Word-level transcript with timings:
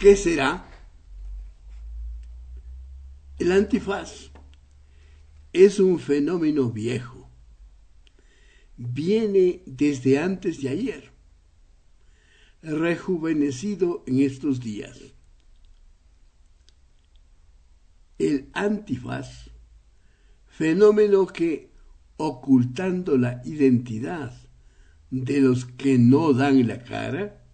¿Qué 0.00 0.16
será? 0.16 0.66
El 3.38 3.52
antifaz 3.52 4.30
es 5.52 5.78
un 5.78 6.00
fenómeno 6.00 6.70
viejo. 6.70 7.28
Viene 8.78 9.62
desde 9.66 10.18
antes 10.18 10.62
de 10.62 10.70
ayer, 10.70 11.12
rejuvenecido 12.62 14.02
en 14.06 14.20
estos 14.20 14.60
días. 14.60 14.98
El 18.18 18.48
antifaz, 18.54 19.50
fenómeno 20.46 21.26
que, 21.26 21.74
ocultando 22.16 23.18
la 23.18 23.42
identidad 23.44 24.32
de 25.10 25.40
los 25.40 25.66
que 25.66 25.98
no 25.98 26.32
dan 26.32 26.66
la 26.66 26.82
cara, 26.84 27.44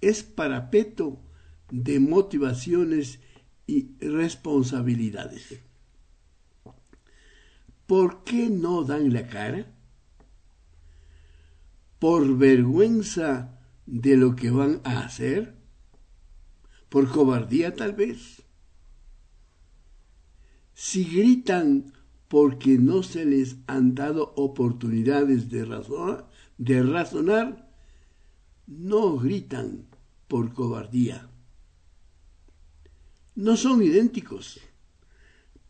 es 0.00 0.22
parapeto 0.22 1.23
de 1.74 1.98
motivaciones 1.98 3.18
y 3.66 3.96
responsabilidades. 3.98 5.60
¿Por 7.88 8.22
qué 8.22 8.48
no 8.48 8.84
dan 8.84 9.12
la 9.12 9.26
cara? 9.26 9.74
¿Por 11.98 12.38
vergüenza 12.38 13.58
de 13.86 14.16
lo 14.16 14.36
que 14.36 14.50
van 14.50 14.82
a 14.84 15.00
hacer? 15.00 15.56
¿Por 16.88 17.10
cobardía 17.10 17.74
tal 17.74 17.94
vez? 17.94 18.44
Si 20.74 21.04
gritan 21.04 21.92
porque 22.28 22.78
no 22.78 23.02
se 23.02 23.24
les 23.24 23.56
han 23.66 23.96
dado 23.96 24.32
oportunidades 24.36 25.50
de 25.50 25.64
razonar, 26.84 27.68
no 28.68 29.18
gritan 29.18 29.88
por 30.28 30.54
cobardía. 30.54 31.33
No 33.36 33.56
son 33.56 33.82
idénticos, 33.82 34.60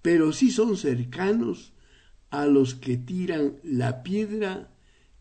pero 0.03 0.33
sí 0.33 0.51
son 0.51 0.77
cercanos 0.77 1.73
a 2.31 2.47
los 2.47 2.75
que 2.75 2.99
tiran 2.99 3.59
la 3.63 4.03
piedra 4.03 4.71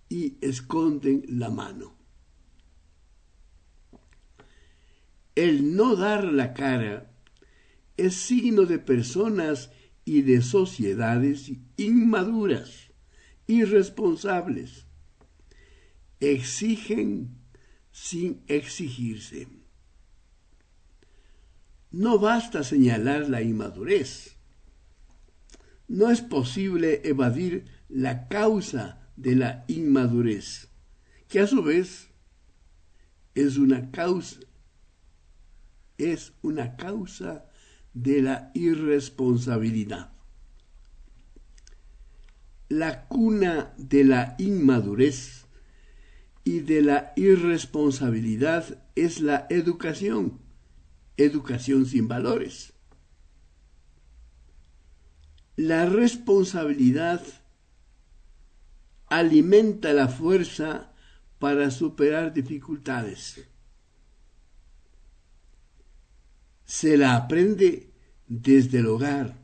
y 0.10 0.38
esconden 0.42 1.24
la 1.28 1.50
mano. 1.50 1.96
El 5.36 5.76
no 5.76 5.96
dar 5.96 6.26
la 6.26 6.54
cara 6.54 7.12
es 7.98 8.16
signo 8.16 8.66
de 8.66 8.78
personas 8.78 9.72
y 10.04 10.24
de 10.24 10.42
sociedades 10.42 11.52
inmaduras, 11.78 12.92
irresponsables. 13.48 14.86
Exigen 16.20 17.38
sin 17.92 18.44
exigirse. 18.48 19.63
No 21.94 22.20
basta 22.20 22.64
señalar 22.64 23.30
la 23.30 23.42
inmadurez. 23.42 24.36
No 25.88 26.10
es 26.10 26.22
posible 26.22 27.02
evadir 27.06 27.66
la 27.88 28.28
causa 28.28 29.08
de 29.16 29.36
la 29.36 29.64
inmadurez, 29.68 30.70
que 31.30 31.40
a 31.40 31.48
su 31.48 31.64
vez 31.64 32.10
es 33.36 33.58
una 33.58 33.92
causa 33.92 34.40
es 36.00 36.34
una 36.42 36.76
causa 36.76 37.46
de 37.94 38.22
la 38.22 38.52
irresponsabilidad. 38.54 40.12
La 42.70 43.08
cuna 43.08 43.74
de 43.78 44.04
la 44.04 44.36
inmadurez 44.40 45.46
y 46.44 46.62
de 46.62 46.82
la 46.82 47.14
irresponsabilidad 47.16 48.84
es 48.96 49.22
la 49.22 49.46
educación, 49.50 50.43
educación 51.18 51.86
sin 51.86 52.08
valores. 52.08 52.74
La 55.56 55.86
responsabilidad 55.86 57.22
alimenta 59.08 59.94
la 59.94 60.08
fuerza 60.08 60.92
para 61.38 61.70
superar 61.70 62.34
dificultades. 62.34 63.48
Se 66.66 66.98
la 66.98 67.16
aprende 67.16 67.92
desde 68.28 68.80
el 68.80 68.88
hogar, 68.88 69.38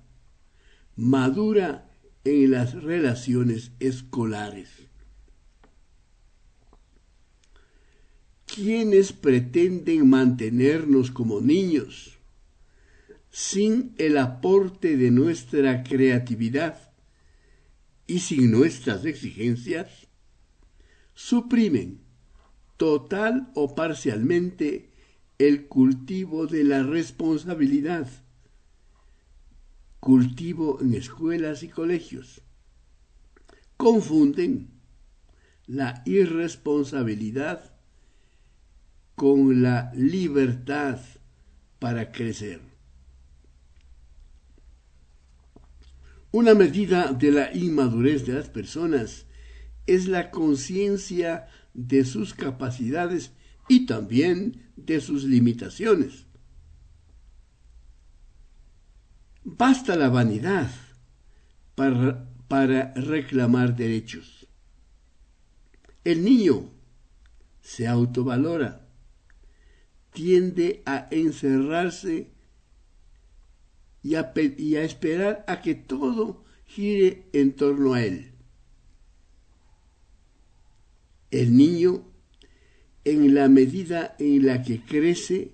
madura 0.95 1.91
en 2.23 2.51
las 2.51 2.73
relaciones 2.73 3.71
escolares. 3.79 4.88
Quienes 8.59 9.13
pretenden 9.13 10.09
mantenernos 10.09 11.11
como 11.11 11.39
niños 11.39 12.17
sin 13.31 13.95
el 13.97 14.17
aporte 14.17 14.97
de 14.97 15.11
nuestra 15.11 15.83
creatividad 15.83 16.91
y 18.05 18.19
sin 18.19 18.51
nuestras 18.51 19.05
exigencias, 19.05 20.07
suprimen 21.13 22.01
total 22.75 23.49
o 23.55 23.75
parcialmente 23.75 24.89
el 25.37 25.67
cultivo 25.67 26.45
de 26.45 26.65
la 26.65 26.83
responsabilidad, 26.83 28.09
cultivo 30.01 30.81
en 30.81 30.95
escuelas 30.95 31.63
y 31.63 31.69
colegios. 31.69 32.41
Confunden 33.77 34.71
la 35.65 36.01
irresponsabilidad 36.05 37.78
con 39.19 39.61
la 39.61 39.91
libertad 39.95 40.97
para 41.77 42.09
crecer. 42.09 42.61
Una 46.31 46.53
medida 46.53 47.11
de 47.11 47.33
la 47.33 47.53
inmadurez 47.53 48.25
de 48.25 48.31
las 48.35 48.47
personas 48.47 49.25
es 49.87 50.07
la 50.07 50.31
conciencia 50.31 51.49
de 51.73 52.05
sus 52.05 52.33
capacidades 52.33 53.33
y 53.67 53.85
también 53.85 54.71
de 54.77 55.01
sus 55.01 55.25
limitaciones. 55.25 56.25
Basta 59.43 59.97
la 59.97 60.07
vanidad 60.07 60.71
para, 61.75 62.25
para 62.47 62.93
reclamar 62.93 63.75
derechos. 63.75 64.47
El 66.05 66.23
niño 66.23 66.69
se 67.59 67.85
autovalora 67.85 68.85
tiende 70.11 70.81
a 70.85 71.07
encerrarse 71.11 72.31
y 74.01 74.15
a, 74.15 74.31
esperar 74.83 75.43
a 75.47 75.61
que 75.61 75.75
todo 75.75 76.43
gire 76.65 77.27
en 77.33 77.53
torno 77.53 77.93
a 77.93 78.03
él. 78.03 78.31
El 81.31 81.55
niño, 81.55 82.05
en 83.03 83.33
la 83.33 83.49
medida 83.49 84.15
en 84.19 84.45
la 84.45 84.63
que 84.63 84.81
crece, 84.81 85.53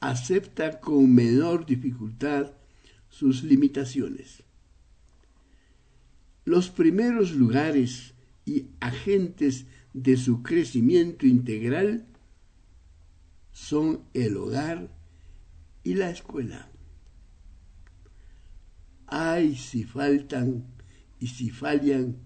acepta 0.00 0.80
con 0.80 1.14
menor 1.14 1.66
dificultad 1.66 2.52
sus 3.10 3.42
limitaciones. 3.42 4.44
Los 6.44 6.70
primeros 6.70 7.32
lugares 7.32 8.14
y 8.46 8.68
agentes 8.80 9.66
de 9.92 10.16
su 10.16 10.42
crecimiento 10.42 11.26
integral 11.26 12.06
son 13.60 14.04
el 14.14 14.38
hogar 14.38 14.88
y 15.84 15.94
la 15.94 16.10
escuela. 16.10 16.70
Ay, 19.06 19.54
si 19.54 19.84
faltan 19.84 20.64
y 21.18 21.26
si 21.26 21.50
fallan 21.50 22.16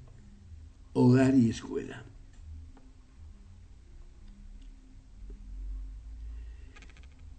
hogar 0.93 1.35
y 1.35 1.51
escuela. 1.51 2.07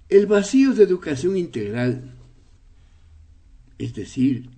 El 0.09 0.27
vacío 0.27 0.74
de 0.74 0.83
educación 0.83 1.38
integral, 1.38 2.15
es 3.77 3.95
decir, 3.95 4.50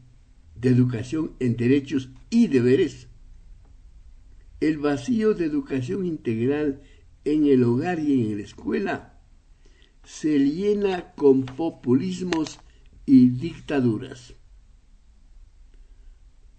de 0.56 0.70
educación 0.70 1.36
en 1.40 1.56
derechos 1.56 2.10
y 2.32 2.48
deberes, 2.48 3.08
el 4.60 4.80
vacío 4.80 5.36
de 5.36 5.46
educación 5.46 6.08
integral 6.08 6.82
en 7.24 7.46
el 7.46 7.64
hogar 7.64 8.00
y 8.00 8.32
en 8.32 8.38
la 8.38 8.44
escuela, 8.44 9.17
se 10.08 10.40
llena 10.40 11.14
con 11.16 11.44
populismos 11.44 12.62
y 13.06 13.28
dictaduras. 13.28 14.36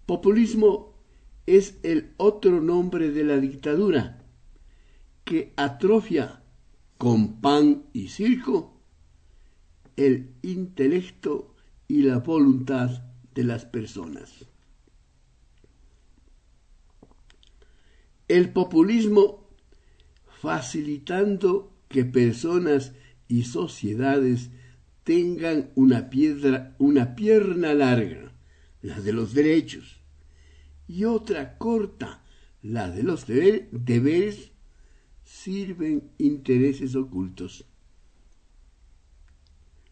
Populismo 0.05 0.93
es 1.47 1.79
el 1.81 2.13
otro 2.17 2.61
nombre 2.61 3.09
de 3.09 3.23
la 3.23 3.37
dictadura 3.37 4.23
que 5.23 5.51
atrofia 5.57 6.43
con 6.99 7.41
pan 7.41 7.85
y 7.91 8.09
circo 8.09 8.79
el 9.95 10.35
intelecto 10.43 11.55
y 11.87 12.03
la 12.03 12.19
voluntad 12.19 13.01
de 13.33 13.43
las 13.45 13.65
personas. 13.65 14.45
El 18.27 18.53
populismo 18.53 19.49
facilitando 20.39 21.73
que 21.87 22.05
personas 22.05 22.93
y 23.29 23.43
sociedades 23.43 24.49
tengan 25.03 25.71
una, 25.75 26.09
piedra, 26.09 26.75
una 26.79 27.15
pierna 27.15 27.73
larga, 27.73 28.33
la 28.81 28.99
de 28.99 29.13
los 29.13 29.33
derechos, 29.33 30.01
y 30.87 31.05
otra 31.05 31.57
corta, 31.57 32.25
la 32.61 32.89
de 32.89 33.03
los 33.03 33.25
deberes, 33.27 34.51
sirven 35.23 36.11
intereses 36.17 36.95
ocultos. 36.95 37.65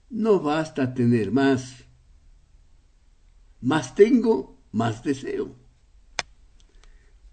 No 0.09 0.39
basta 0.39 0.93
tener 0.93 1.31
más. 1.31 1.85
Más 3.61 3.93
tengo, 3.93 4.59
más 4.71 5.03
deseo. 5.03 5.55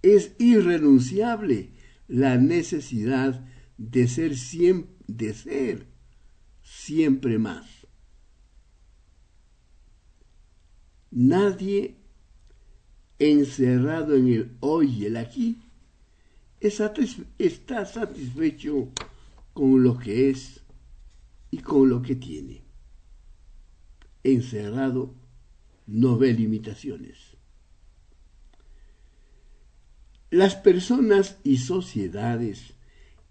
Es 0.02 0.32
irrenunciable 0.38 1.70
la 2.08 2.36
necesidad 2.36 3.46
de 3.78 4.06
ser 4.06 4.36
siempre, 4.36 4.94
de 5.06 5.34
ser 5.34 5.93
siempre 6.64 7.38
más. 7.38 7.66
Nadie 11.10 11.94
encerrado 13.20 14.16
en 14.16 14.28
el 14.28 14.56
hoy 14.58 14.90
y 14.90 15.06
el 15.06 15.16
aquí 15.16 15.62
está 16.58 17.84
satisfecho 17.84 18.88
con 19.52 19.84
lo 19.84 19.96
que 19.98 20.30
es 20.30 20.62
y 21.50 21.58
con 21.58 21.88
lo 21.88 22.02
que 22.02 22.16
tiene. 22.16 22.62
Encerrado 24.24 25.14
no 25.86 26.16
ve 26.16 26.32
limitaciones. 26.32 27.36
Las 30.30 30.56
personas 30.56 31.38
y 31.44 31.58
sociedades 31.58 32.74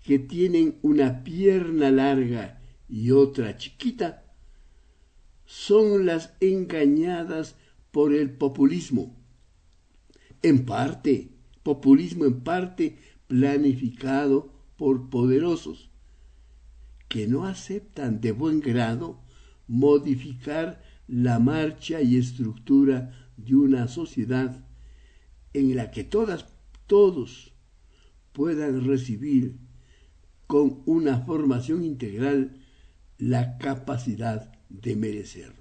que 0.05 0.19
tienen 0.19 0.77
una 0.83 1.23
pierna 1.23 1.91
larga 1.91 2.62
y 2.93 3.09
otra 3.09 3.57
chiquita 3.57 4.23
son 5.47 6.05
las 6.05 6.35
engañadas 6.41 7.55
por 7.89 8.13
el 8.13 8.29
populismo. 8.29 9.17
En 10.43 10.63
parte, 10.63 11.31
populismo 11.63 12.25
en 12.25 12.41
parte 12.41 12.99
planificado 13.25 14.53
por 14.77 15.09
poderosos 15.09 15.89
que 17.09 17.25
no 17.25 17.45
aceptan 17.45 18.21
de 18.21 18.31
buen 18.31 18.59
grado 18.59 19.19
modificar 19.67 20.83
la 21.07 21.39
marcha 21.39 21.99
y 21.99 22.17
estructura 22.17 23.31
de 23.37 23.55
una 23.55 23.87
sociedad 23.87 24.67
en 25.53 25.75
la 25.75 25.89
que 25.89 26.03
todas, 26.03 26.45
todos 26.85 27.53
puedan 28.33 28.85
recibir 28.85 29.57
con 30.45 30.83
una 30.85 31.21
formación 31.21 31.83
integral 31.83 32.59
la 33.25 33.57
capacidad 33.57 34.51
de 34.67 34.97
merecer. 34.97 35.53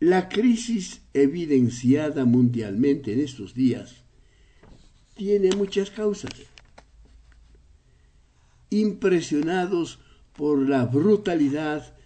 La 0.00 0.28
crisis 0.28 1.02
evidenciada 1.14 2.24
mundialmente 2.24 3.12
en 3.12 3.20
estos 3.20 3.54
días 3.54 4.02
tiene 5.14 5.54
muchas 5.54 5.92
causas. 5.92 6.32
Impresionados 8.70 10.00
por 10.32 10.68
la 10.68 10.84
brutalidad 10.84 11.96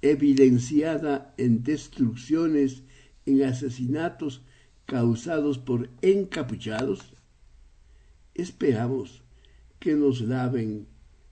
evidenciada 0.00 1.34
en 1.36 1.62
destrucciones, 1.62 2.82
en 3.26 3.44
asesinatos 3.44 4.42
causados 4.86 5.58
por 5.58 5.90
encapuchados, 6.00 7.12
esperamos 8.34 9.22
que 9.80 9.94
nos 9.94 10.20
laven 10.20 10.86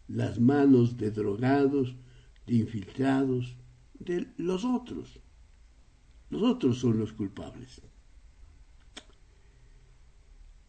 las 0.08 0.40
manos 0.40 0.96
de 0.96 1.10
drogados, 1.10 1.94
de 2.46 2.54
infiltrados, 2.56 3.56
de 4.00 4.26
los 4.38 4.64
otros. 4.64 5.20
Los 6.30 6.42
otros 6.42 6.78
son 6.78 6.98
los 6.98 7.12
culpables. 7.12 7.82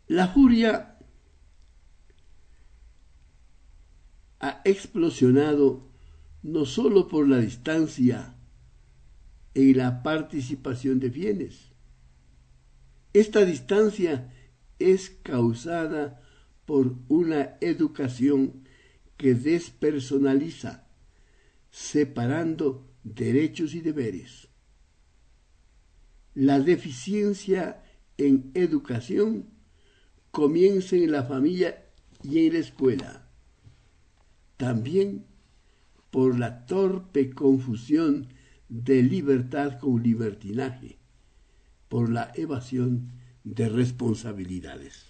La 0.07 0.27
furia 0.27 0.97
ha 4.39 4.61
explosionado 4.65 5.87
no 6.43 6.65
sólo 6.65 7.07
por 7.07 7.27
la 7.27 7.39
distancia 7.39 8.35
y 9.53 9.73
la 9.73 10.03
participación 10.03 10.99
de 10.99 11.09
bienes. 11.09 11.69
Esta 13.13 13.45
distancia 13.45 14.33
es 14.79 15.09
causada 15.09 16.21
por 16.69 16.93
una 17.07 17.57
educación 17.61 18.61
que 19.17 19.33
despersonaliza, 19.33 20.87
separando 21.71 22.87
derechos 23.03 23.73
y 23.73 23.81
deberes. 23.81 24.49
La 26.35 26.59
deficiencia 26.59 27.81
en 28.19 28.51
educación 28.53 29.49
comienza 30.29 30.95
en 30.95 31.11
la 31.11 31.23
familia 31.23 31.85
y 32.21 32.45
en 32.45 32.53
la 32.53 32.59
escuela. 32.59 33.27
También 34.55 35.25
por 36.11 36.37
la 36.37 36.67
torpe 36.67 37.31
confusión 37.31 38.27
de 38.67 39.01
libertad 39.01 39.79
con 39.79 40.03
libertinaje, 40.03 40.99
por 41.87 42.11
la 42.11 42.31
evasión 42.35 43.13
de 43.43 43.69
responsabilidades. 43.69 45.08